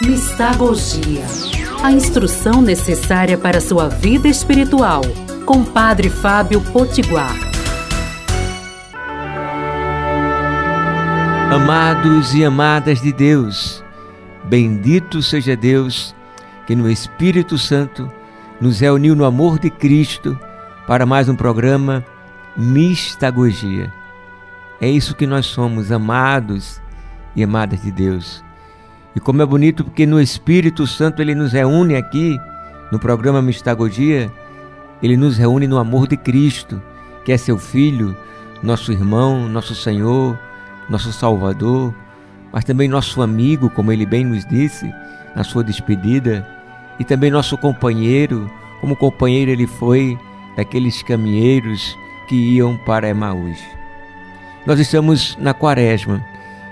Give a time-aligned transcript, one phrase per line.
[0.00, 1.26] Mistagogia.
[1.82, 5.02] A instrução necessária para sua vida espiritual.
[5.44, 7.34] Com Padre Fábio Potiguar.
[11.52, 13.82] Amados e amadas de Deus,
[14.44, 16.14] bendito seja Deus
[16.64, 18.08] que no Espírito Santo
[18.60, 20.38] nos reuniu no amor de Cristo
[20.86, 22.04] para mais um programa
[22.56, 23.92] Mistagogia.
[24.80, 26.80] É isso que nós somos, amados
[27.34, 28.47] e amadas de Deus.
[29.14, 32.38] E como é bonito porque no Espírito Santo ele nos reúne aqui
[32.92, 34.30] no programa Mistagogia,
[35.02, 36.80] ele nos reúne no amor de Cristo,
[37.24, 38.16] que é seu filho,
[38.62, 40.38] nosso irmão, nosso Senhor,
[40.88, 41.94] nosso Salvador,
[42.52, 44.92] mas também nosso amigo, como ele bem nos disse
[45.36, 46.46] na sua despedida,
[46.98, 50.18] e também nosso companheiro, como companheiro ele foi
[50.56, 51.96] daqueles caminheiros
[52.28, 53.58] que iam para Emaús.
[54.66, 56.24] Nós estamos na Quaresma,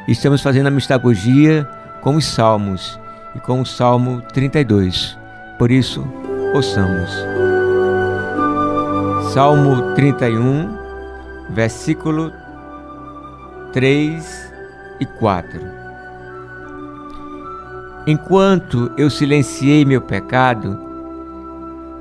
[0.09, 1.69] estamos fazendo a mistagogia
[2.03, 2.99] com os Salmos
[3.35, 5.17] e com o Salmo 32.
[5.59, 6.07] Por isso,
[6.55, 7.11] ouçamos.
[9.33, 10.77] Salmo 31,
[11.51, 12.33] versículo
[13.73, 14.53] 3
[15.01, 15.61] e 4.
[18.07, 20.79] Enquanto eu silenciei meu pecado,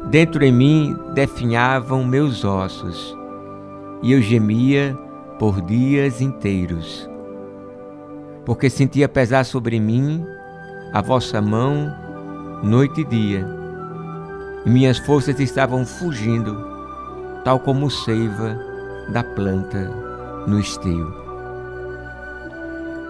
[0.10, 3.18] dentro em mim definhavam meus ossos,
[4.02, 4.98] e eu gemia
[5.40, 7.10] por dias inteiros
[8.46, 10.26] porque sentia pesar sobre mim
[10.94, 11.94] a vossa mão
[12.64, 13.48] noite e dia.
[14.66, 16.56] E minhas forças estavam fugindo,
[17.44, 18.58] tal como seiva
[19.12, 19.92] da planta
[20.48, 21.14] no estio.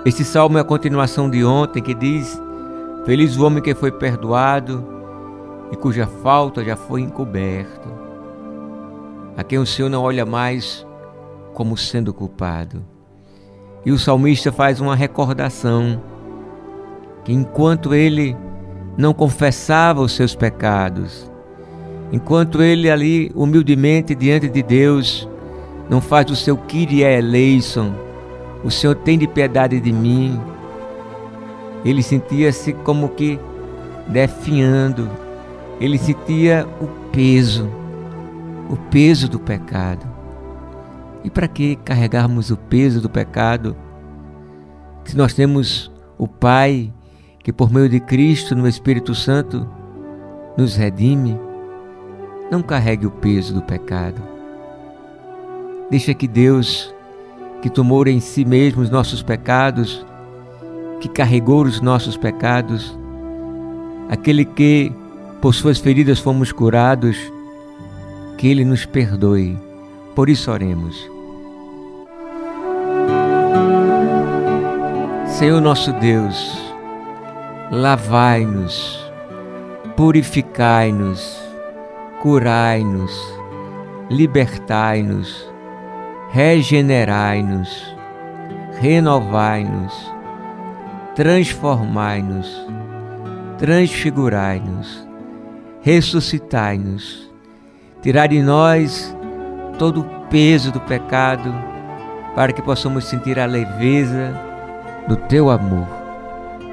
[0.06, 2.40] Este salmo é a continuação de ontem que diz:
[3.06, 4.86] Feliz o homem que foi perdoado
[5.72, 7.90] e cuja falta já foi encoberto,
[9.36, 10.86] a quem o Senhor não olha mais
[11.54, 12.95] como sendo culpado.
[13.86, 16.02] E o salmista faz uma recordação
[17.24, 18.36] que enquanto ele
[18.98, 21.30] não confessava os seus pecados,
[22.12, 25.28] enquanto ele ali humildemente diante de Deus
[25.90, 27.94] não faz o seu Kyrie eleison,
[28.64, 30.40] o Senhor tem de piedade de mim,
[31.84, 33.40] ele sentia-se como que
[34.08, 35.10] definhando,
[35.80, 37.70] ele sentia o peso,
[38.70, 40.06] o peso do pecado.
[41.24, 43.76] E para que carregarmos o peso do pecado
[45.06, 46.92] se nós temos o Pai
[47.44, 49.68] que, por meio de Cristo no Espírito Santo,
[50.58, 51.40] nos redime?
[52.52, 54.22] Não carregue o peso do pecado.
[55.90, 56.94] Deixa que Deus,
[57.62, 60.06] que tomou em si mesmo os nossos pecados,
[61.00, 62.98] que carregou os nossos pecados,
[64.10, 64.92] aquele que
[65.42, 67.18] por suas feridas fomos curados,
[68.38, 69.58] que Ele nos perdoe.
[70.16, 71.15] Por isso oremos.
[75.36, 76.74] Senhor nosso Deus,
[77.70, 79.12] lavai-nos,
[79.94, 81.38] purificai-nos,
[82.22, 83.12] curai-nos,
[84.10, 85.52] libertai-nos,
[86.32, 87.98] regenerai-nos,
[88.80, 90.14] renovai-nos,
[91.16, 92.66] transformai-nos,
[93.58, 95.06] transfigurai-nos,
[95.82, 97.30] ressuscitai-nos,
[98.02, 99.14] tirai de nós
[99.78, 101.54] todo o peso do pecado,
[102.34, 104.55] para que possamos sentir a leveza
[105.08, 105.88] do teu amor.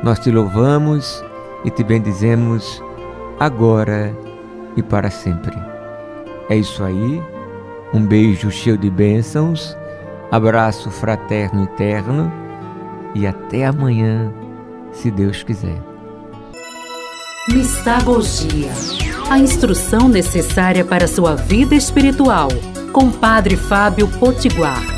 [0.03, 1.23] Nós te louvamos
[1.65, 2.83] e te bendizemos
[3.39, 4.15] agora
[4.77, 5.57] e para sempre.
[6.49, 7.23] É isso aí.
[7.93, 9.77] Um beijo cheio de bênçãos,
[10.31, 12.33] abraço fraterno e terno
[13.15, 14.33] e até amanhã,
[14.93, 15.79] se Deus quiser.
[17.49, 18.71] Mistagogia
[19.33, 22.49] a instrução necessária para sua vida espiritual,
[22.93, 24.92] com Padre Fábio Potiguar.